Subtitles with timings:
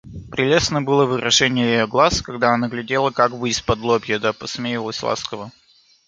[0.31, 5.51] Прелестно было выражение ее глаз, когда она глядела как бы исподлобья да посмеивалась ласково.